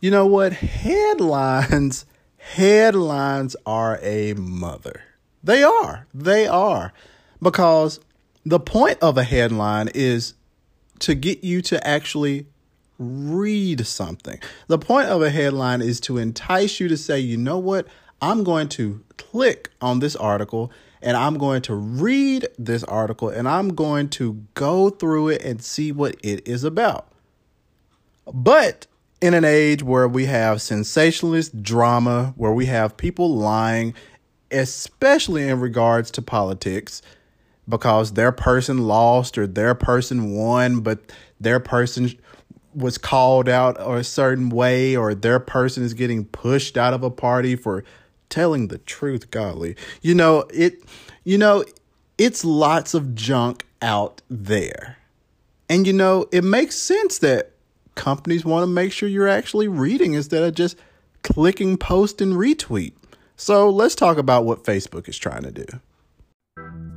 You 0.00 0.12
know 0.12 0.26
what? 0.26 0.52
Headlines, 0.52 2.06
headlines 2.36 3.56
are 3.66 3.98
a 4.00 4.34
mother. 4.34 5.02
They 5.42 5.62
are. 5.62 6.06
They 6.14 6.46
are. 6.46 6.92
Because 7.42 7.98
the 8.44 8.60
point 8.60 8.98
of 9.02 9.18
a 9.18 9.24
headline 9.24 9.88
is 9.94 10.34
to 11.00 11.14
get 11.14 11.42
you 11.42 11.62
to 11.62 11.84
actually 11.86 12.46
read 12.98 13.86
something. 13.86 14.40
The 14.68 14.78
point 14.78 15.08
of 15.08 15.22
a 15.22 15.30
headline 15.30 15.82
is 15.82 16.00
to 16.00 16.18
entice 16.18 16.78
you 16.78 16.88
to 16.88 16.96
say, 16.96 17.18
you 17.18 17.36
know 17.36 17.58
what? 17.58 17.86
I'm 18.20 18.44
going 18.44 18.68
to 18.70 19.02
click 19.16 19.70
on 19.80 19.98
this 19.98 20.16
article 20.16 20.72
and 21.02 21.16
I'm 21.16 21.38
going 21.38 21.62
to 21.62 21.74
read 21.74 22.48
this 22.58 22.84
article 22.84 23.28
and 23.28 23.48
I'm 23.48 23.74
going 23.74 24.08
to 24.10 24.44
go 24.54 24.90
through 24.90 25.28
it 25.28 25.44
and 25.44 25.62
see 25.62 25.92
what 25.92 26.16
it 26.22 26.46
is 26.46 26.64
about. 26.64 27.06
But 28.32 28.86
in 29.20 29.34
an 29.34 29.44
age 29.44 29.82
where 29.82 30.08
we 30.08 30.26
have 30.26 30.62
sensationalist 30.62 31.62
drama, 31.62 32.32
where 32.36 32.52
we 32.52 32.66
have 32.66 32.96
people 32.96 33.34
lying, 33.34 33.94
especially 34.50 35.48
in 35.48 35.60
regards 35.60 36.10
to 36.12 36.22
politics, 36.22 37.02
because 37.68 38.12
their 38.12 38.32
person 38.32 38.86
lost 38.86 39.36
or 39.36 39.46
their 39.46 39.74
person 39.74 40.34
won, 40.34 40.80
but 40.80 41.00
their 41.40 41.60
person 41.60 42.16
was 42.74 42.96
called 42.96 43.48
out 43.48 43.76
a 43.80 44.04
certain 44.04 44.48
way, 44.48 44.96
or 44.96 45.14
their 45.14 45.40
person 45.40 45.82
is 45.82 45.94
getting 45.94 46.24
pushed 46.24 46.76
out 46.78 46.94
of 46.94 47.02
a 47.02 47.10
party 47.10 47.56
for 47.56 47.84
telling 48.28 48.68
the 48.68 48.78
truth, 48.78 49.30
golly. 49.30 49.74
You 50.00 50.14
know, 50.14 50.44
it 50.52 50.82
you 51.24 51.38
know, 51.38 51.64
it's 52.16 52.44
lots 52.44 52.94
of 52.94 53.14
junk 53.14 53.64
out 53.82 54.22
there. 54.30 54.98
And 55.68 55.86
you 55.86 55.92
know, 55.92 56.26
it 56.32 56.44
makes 56.44 56.76
sense 56.76 57.18
that 57.18 57.52
companies 57.98 58.44
want 58.44 58.62
to 58.62 58.68
make 58.68 58.92
sure 58.92 59.08
you're 59.08 59.28
actually 59.28 59.68
reading 59.68 60.14
instead 60.14 60.44
of 60.44 60.54
just 60.54 60.78
clicking 61.22 61.76
post 61.76 62.22
and 62.22 62.34
retweet. 62.34 62.92
So, 63.36 63.68
let's 63.68 63.94
talk 63.94 64.16
about 64.18 64.44
what 64.44 64.62
Facebook 64.62 65.08
is 65.08 65.18
trying 65.18 65.42
to 65.42 65.50
do. 65.50 65.66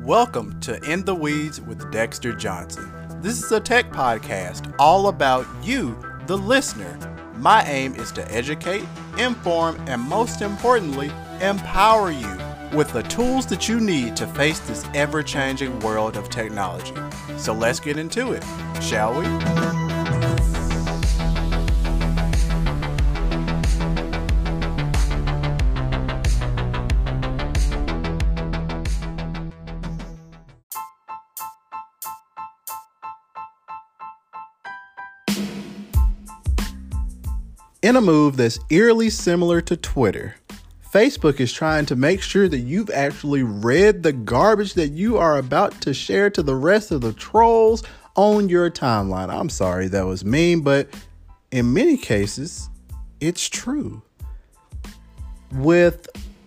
Welcome 0.00 0.60
to 0.60 0.80
In 0.82 1.04
the 1.04 1.14
Weeds 1.14 1.60
with 1.60 1.90
Dexter 1.90 2.34
Johnson. 2.34 2.92
This 3.22 3.42
is 3.42 3.50
a 3.52 3.60
tech 3.60 3.90
podcast 3.90 4.74
all 4.78 5.08
about 5.08 5.46
you, 5.62 5.98
the 6.26 6.36
listener. 6.36 6.98
My 7.36 7.62
aim 7.64 7.94
is 7.94 8.12
to 8.12 8.32
educate, 8.32 8.84
inform, 9.18 9.76
and 9.88 10.00
most 10.00 10.42
importantly, 10.42 11.10
empower 11.40 12.10
you 12.10 12.38
with 12.76 12.92
the 12.92 13.02
tools 13.04 13.46
that 13.46 13.68
you 13.68 13.80
need 13.80 14.14
to 14.16 14.26
face 14.28 14.60
this 14.60 14.84
ever 14.94 15.22
changing 15.22 15.78
world 15.80 16.16
of 16.16 16.28
technology. 16.28 16.94
So 17.38 17.52
let's 17.52 17.80
get 17.80 17.96
into 17.96 18.32
it, 18.32 18.44
shall 18.80 19.18
we? 19.18 19.91
In 37.82 37.96
a 37.96 38.00
move 38.00 38.36
that's 38.36 38.60
eerily 38.70 39.10
similar 39.10 39.60
to 39.62 39.76
Twitter, 39.76 40.36
Facebook 40.94 41.40
is 41.40 41.52
trying 41.52 41.84
to 41.86 41.96
make 41.96 42.22
sure 42.22 42.46
that 42.46 42.60
you've 42.60 42.90
actually 42.90 43.42
read 43.42 44.04
the 44.04 44.12
garbage 44.12 44.74
that 44.74 44.90
you 44.90 45.18
are 45.18 45.36
about 45.36 45.80
to 45.80 45.92
share 45.92 46.30
to 46.30 46.44
the 46.44 46.54
rest 46.54 46.92
of 46.92 47.00
the 47.00 47.12
trolls 47.12 47.82
on 48.14 48.48
your 48.48 48.70
timeline. 48.70 49.34
I'm 49.34 49.48
sorry 49.48 49.88
that 49.88 50.06
was 50.06 50.24
mean, 50.24 50.60
but 50.60 50.90
in 51.50 51.72
many 51.72 51.96
cases, 51.96 52.70
it's 53.20 53.48
true. 53.48 54.00
With 55.50 56.06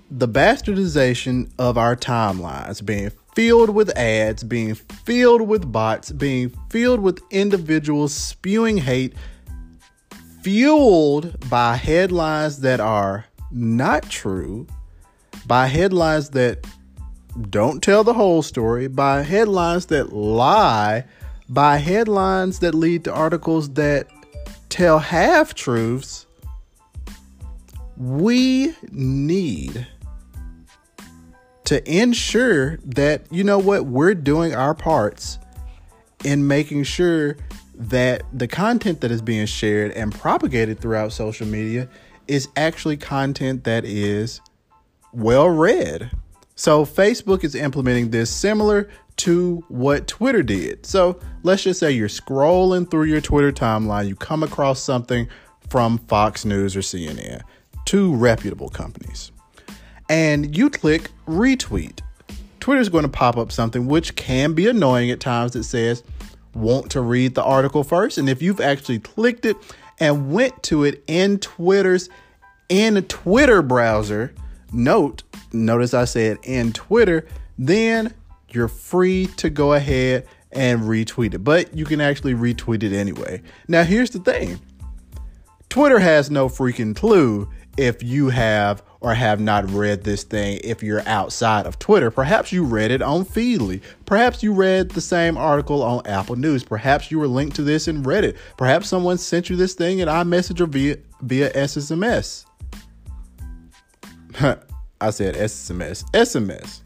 the 0.09 0.29
bastardization 0.29 1.51
of 1.59 1.77
our 1.77 1.97
timelines 1.97 2.85
being 2.85 3.11
filled 3.33 3.71
with 3.71 3.89
ads, 3.97 4.41
being 4.41 4.73
filled 4.73 5.41
with 5.41 5.69
bots, 5.69 6.11
being 6.11 6.55
filled 6.69 7.01
with 7.01 7.21
individuals 7.29 8.13
spewing 8.13 8.77
hate, 8.77 9.13
fueled 10.45 11.49
by 11.49 11.75
headlines 11.75 12.59
that 12.59 12.79
are 12.79 13.25
not 13.49 14.07
true, 14.11 14.67
by 15.47 15.65
headlines 15.65 16.29
that 16.29 16.67
don't 17.49 17.81
tell 17.81 18.03
the 18.03 18.13
whole 18.13 18.43
story, 18.43 18.87
by 18.87 19.23
headlines 19.23 19.87
that 19.87 20.13
lie, 20.13 21.03
by 21.49 21.77
headlines 21.77 22.59
that 22.59 22.75
lead 22.75 23.03
to 23.03 23.11
articles 23.11 23.69
that 23.69 24.07
tell 24.69 24.99
half 24.99 25.55
truths, 25.55 26.27
we 27.97 28.75
need 28.91 29.87
to 31.63 31.91
ensure 31.91 32.77
that, 32.85 33.25
you 33.31 33.43
know 33.43 33.57
what, 33.57 33.87
we're 33.87 34.13
doing 34.13 34.53
our 34.53 34.75
parts 34.75 35.39
in 36.23 36.47
making 36.47 36.83
sure 36.83 37.35
that 37.77 38.23
the 38.33 38.47
content 38.47 39.01
that 39.01 39.11
is 39.11 39.21
being 39.21 39.45
shared 39.45 39.91
and 39.91 40.13
propagated 40.13 40.79
throughout 40.79 41.11
social 41.11 41.47
media 41.47 41.87
is 42.27 42.47
actually 42.55 42.97
content 42.97 43.63
that 43.65 43.85
is 43.85 44.41
well 45.13 45.49
read. 45.49 46.11
So 46.55 46.85
Facebook 46.85 47.43
is 47.43 47.53
implementing 47.53 48.11
this 48.11 48.29
similar 48.29 48.89
to 49.17 49.63
what 49.67 50.07
Twitter 50.07 50.43
did. 50.43 50.85
So 50.85 51.19
let's 51.43 51.63
just 51.63 51.79
say 51.79 51.91
you're 51.91 52.07
scrolling 52.07 52.89
through 52.89 53.05
your 53.05 53.21
Twitter 53.21 53.51
timeline, 53.51 54.07
you 54.07 54.15
come 54.15 54.43
across 54.43 54.81
something 54.81 55.27
from 55.69 55.97
Fox 55.99 56.45
News 56.45 56.75
or 56.75 56.81
CNN, 56.81 57.41
two 57.85 58.13
reputable 58.15 58.69
companies, 58.69 59.31
and 60.09 60.55
you 60.55 60.69
click 60.69 61.11
retweet. 61.27 61.99
Twitter's 62.59 62.89
going 62.89 63.03
to 63.03 63.09
pop 63.09 63.37
up 63.37 63.51
something 63.51 63.87
which 63.87 64.15
can 64.15 64.53
be 64.53 64.67
annoying 64.67 65.11
at 65.11 65.19
times 65.19 65.53
that 65.53 65.63
says, 65.63 66.03
want 66.55 66.89
to 66.91 67.01
read 67.01 67.35
the 67.35 67.43
article 67.43 67.83
first. 67.83 68.17
And 68.17 68.29
if 68.29 68.41
you've 68.41 68.61
actually 68.61 68.99
clicked 68.99 69.45
it 69.45 69.57
and 69.99 70.31
went 70.31 70.63
to 70.63 70.83
it 70.83 71.03
in 71.07 71.39
Twitter's 71.39 72.09
in 72.69 73.01
Twitter 73.03 73.61
browser, 73.61 74.33
note, 74.71 75.23
notice 75.53 75.93
I 75.93 76.05
said 76.05 76.39
in 76.43 76.73
Twitter, 76.73 77.27
then 77.57 78.13
you're 78.49 78.67
free 78.67 79.27
to 79.37 79.49
go 79.49 79.73
ahead 79.73 80.27
and 80.51 80.81
retweet 80.81 81.33
it. 81.33 81.39
But 81.39 81.75
you 81.75 81.85
can 81.85 82.01
actually 82.01 82.33
retweet 82.33 82.83
it 82.83 82.93
anyway. 82.93 83.41
Now, 83.67 83.83
here's 83.83 84.09
the 84.11 84.19
thing 84.19 84.59
Twitter 85.69 85.99
has 85.99 86.31
no 86.31 86.47
freaking 86.47 86.95
clue 86.95 87.49
if 87.77 88.01
you 88.03 88.29
have 88.29 88.83
or 89.01 89.13
have 89.13 89.39
not 89.39 89.69
read 89.69 90.03
this 90.03 90.23
thing 90.23 90.59
if 90.63 90.81
you're 90.81 91.07
outside 91.07 91.65
of 91.65 91.77
Twitter. 91.77 92.09
Perhaps 92.09 92.51
you 92.51 92.63
read 92.63 92.91
it 92.91 93.01
on 93.01 93.23
Feedly. 93.23 93.81
Perhaps 94.05 94.41
you 94.41 94.53
read 94.53 94.89
the 94.89 95.01
same 95.01 95.37
article 95.37 95.83
on 95.83 96.05
Apple 96.07 96.35
News. 96.35 96.63
Perhaps 96.63 97.11
you 97.11 97.19
were 97.19 97.27
linked 97.27 97.55
to 97.57 97.61
this 97.61 97.87
in 97.87 98.03
Reddit. 98.03 98.37
Perhaps 98.57 98.87
someone 98.87 99.17
sent 99.17 99.49
you 99.49 99.55
this 99.55 99.73
thing 99.73 99.99
in 99.99 100.07
iMessage 100.07 100.59
or 100.59 100.65
via 100.65 100.97
via 101.21 101.51
SMS. 101.51 102.45
I 105.01 105.09
said 105.11 105.35
SMS. 105.35 106.03
SMS. 106.11 106.81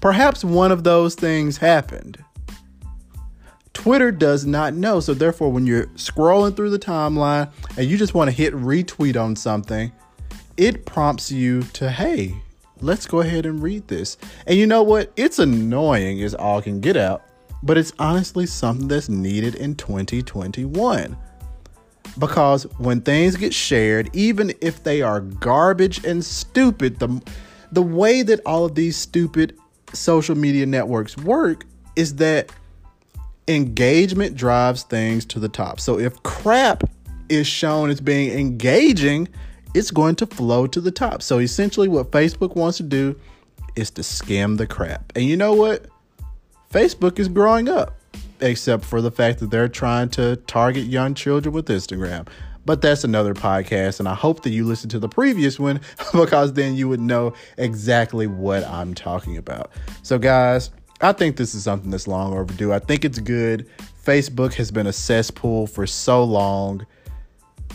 Perhaps 0.00 0.44
one 0.44 0.72
of 0.72 0.84
those 0.84 1.14
things 1.14 1.58
happened. 1.58 2.22
Twitter 3.72 4.10
does 4.10 4.44
not 4.44 4.74
know. 4.74 4.98
So, 4.98 5.14
therefore, 5.14 5.52
when 5.52 5.64
you're 5.64 5.86
scrolling 5.88 6.56
through 6.56 6.70
the 6.70 6.78
timeline 6.80 7.48
and 7.78 7.88
you 7.88 7.96
just 7.96 8.12
want 8.12 8.28
to 8.28 8.36
hit 8.36 8.52
retweet 8.54 9.16
on 9.16 9.36
something, 9.36 9.92
it 10.56 10.84
prompts 10.84 11.30
you 11.30 11.62
to, 11.62 11.88
hey, 11.88 12.34
let's 12.80 13.06
go 13.06 13.20
ahead 13.20 13.46
and 13.46 13.62
read 13.62 13.86
this. 13.86 14.16
And 14.48 14.58
you 14.58 14.66
know 14.66 14.82
what? 14.82 15.12
It's 15.16 15.38
annoying 15.38 16.20
as 16.24 16.34
all 16.34 16.60
can 16.60 16.80
get 16.80 16.96
out, 16.96 17.22
but 17.62 17.78
it's 17.78 17.92
honestly 18.00 18.46
something 18.46 18.88
that's 18.88 19.08
needed 19.08 19.54
in 19.54 19.76
2021. 19.76 21.16
Because 22.18 22.64
when 22.78 23.00
things 23.00 23.36
get 23.36 23.54
shared, 23.54 24.10
even 24.12 24.52
if 24.60 24.82
they 24.82 25.00
are 25.00 25.20
garbage 25.20 26.04
and 26.04 26.24
stupid, 26.24 26.98
the, 26.98 27.22
the 27.70 27.82
way 27.82 28.22
that 28.22 28.40
all 28.44 28.64
of 28.64 28.74
these 28.74 28.96
stupid 28.96 29.56
social 29.92 30.34
media 30.34 30.66
networks 30.66 31.16
work 31.16 31.64
is 31.94 32.16
that 32.16 32.50
engagement 33.46 34.34
drives 34.34 34.82
things 34.82 35.24
to 35.26 35.38
the 35.38 35.48
top. 35.48 35.78
So 35.78 36.00
if 36.00 36.20
crap 36.24 36.82
is 37.28 37.46
shown 37.46 37.90
as 37.90 38.00
being 38.00 38.38
engaging, 38.38 39.28
it's 39.74 39.90
going 39.90 40.16
to 40.16 40.26
flow 40.26 40.66
to 40.66 40.80
the 40.80 40.90
top. 40.90 41.22
So 41.22 41.38
essentially, 41.38 41.88
what 41.88 42.10
Facebook 42.10 42.56
wants 42.56 42.78
to 42.78 42.82
do 42.82 43.18
is 43.76 43.90
to 43.92 44.02
skim 44.02 44.56
the 44.56 44.66
crap. 44.66 45.12
And 45.14 45.24
you 45.24 45.36
know 45.36 45.54
what? 45.54 45.86
Facebook 46.72 47.18
is 47.18 47.28
growing 47.28 47.68
up, 47.68 47.96
except 48.40 48.84
for 48.84 49.00
the 49.00 49.10
fact 49.10 49.38
that 49.40 49.50
they're 49.50 49.68
trying 49.68 50.10
to 50.10 50.36
target 50.46 50.84
young 50.84 51.14
children 51.14 51.54
with 51.54 51.66
Instagram. 51.68 52.28
But 52.66 52.82
that's 52.82 53.02
another 53.02 53.32
podcast, 53.32 53.98
and 53.98 54.06
I 54.06 54.14
hope 54.14 54.42
that 54.42 54.50
you 54.50 54.66
listen 54.66 54.90
to 54.90 54.98
the 54.98 55.08
previous 55.08 55.58
one 55.58 55.80
because 56.12 56.52
then 56.52 56.74
you 56.74 56.88
would 56.88 57.00
know 57.00 57.32
exactly 57.56 58.26
what 58.26 58.62
I'm 58.64 58.92
talking 58.92 59.38
about. 59.38 59.70
So, 60.02 60.18
guys, 60.18 60.70
I 61.00 61.12
think 61.12 61.36
this 61.36 61.54
is 61.54 61.62
something 61.62 61.90
that's 61.90 62.06
long 62.06 62.36
overdue. 62.36 62.72
I 62.72 62.78
think 62.78 63.04
it's 63.04 63.20
good. 63.20 63.66
Facebook 64.04 64.54
has 64.54 64.70
been 64.70 64.86
a 64.86 64.92
cesspool 64.92 65.66
for 65.66 65.86
so 65.86 66.24
long. 66.24 66.84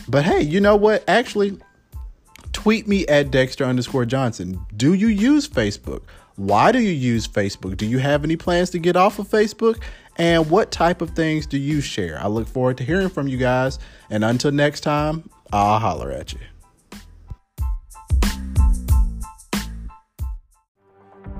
But 0.08 0.24
hey, 0.24 0.42
you 0.42 0.60
know 0.60 0.76
what? 0.76 1.04
Actually, 1.08 1.58
tweet 2.52 2.86
me 2.86 3.06
at 3.06 3.30
Dexter 3.30 3.64
underscore 3.64 4.04
Johnson. 4.04 4.64
Do 4.76 4.94
you 4.94 5.08
use 5.08 5.48
Facebook? 5.48 6.02
Why 6.36 6.72
do 6.72 6.80
you 6.80 6.90
use 6.90 7.28
Facebook? 7.28 7.76
Do 7.76 7.86
you 7.86 7.98
have 7.98 8.24
any 8.24 8.36
plans 8.36 8.70
to 8.70 8.78
get 8.78 8.96
off 8.96 9.18
of 9.18 9.28
Facebook? 9.28 9.80
And 10.16 10.50
what 10.50 10.70
type 10.70 11.00
of 11.00 11.10
things 11.10 11.46
do 11.46 11.58
you 11.58 11.80
share? 11.80 12.18
I 12.20 12.28
look 12.28 12.46
forward 12.48 12.78
to 12.78 12.84
hearing 12.84 13.08
from 13.08 13.28
you 13.28 13.36
guys. 13.36 13.78
And 14.10 14.24
until 14.24 14.52
next 14.52 14.80
time, 14.80 15.28
I'll 15.52 15.78
holler 15.78 16.10
at 16.10 16.32
you. 16.32 16.40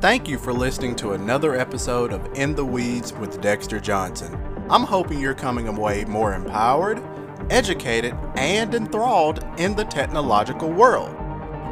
Thank 0.00 0.28
you 0.28 0.38
for 0.38 0.52
listening 0.52 0.96
to 0.96 1.12
another 1.12 1.56
episode 1.56 2.12
of 2.12 2.28
In 2.34 2.54
the 2.54 2.64
Weeds 2.64 3.14
with 3.14 3.40
Dexter 3.40 3.80
Johnson. 3.80 4.38
I'm 4.68 4.82
hoping 4.82 5.18
you're 5.18 5.34
coming 5.34 5.66
away 5.66 6.04
more 6.04 6.34
empowered, 6.34 7.02
educated, 7.50 8.14
and 8.36 8.74
enthralled 8.74 9.44
in 9.58 9.74
the 9.74 9.84
technological 9.84 10.70
world. 10.70 11.14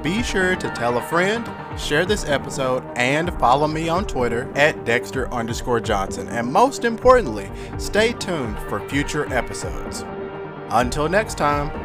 Be 0.03 0.23
sure 0.23 0.57
to 0.57 0.71
tell 0.71 0.99
a 0.99 1.03
friend, 1.03 1.49
share 1.79 2.05
this 2.05 2.25
episode, 2.29 2.83
and 2.97 3.33
follow 3.39 3.69
me 3.69 3.89
on 3.89 4.05
Twitter 4.05 4.51
at 4.57 4.85
Dexter 4.85 5.33
underscore 5.33 5.81
Johnson. 5.81 6.29
And 6.29 6.53
most 6.53 6.85
importantly, 6.85 7.51
stay 7.79 8.13
tuned 8.13 8.59
for 8.69 8.87
future 8.89 9.33
episodes. 9.33 10.05
Until 10.71 11.09
next 11.09 11.39
time. 11.39 11.82